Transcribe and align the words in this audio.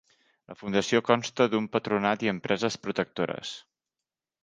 La 0.51 0.55
fundació 0.61 1.01
consta 1.09 1.47
d'un 1.53 1.69
Patronat 1.77 2.27
i 2.29 2.35
empreses 2.35 2.81
protectores. 2.89 3.57